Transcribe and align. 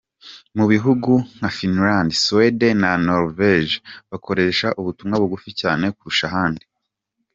Mu 0.57 0.65
bihugu 0.71 1.11
nka 1.35 1.49
Finland, 1.57 2.09
Suède 2.23 2.69
na 2.81 2.91
Norvège 3.07 3.75
bakoresha 4.11 4.67
ubutumwa 4.79 5.15
bugufi 5.21 5.51
cyane 5.61 5.85
kurusha 5.97 6.25
ahandi. 6.31 6.65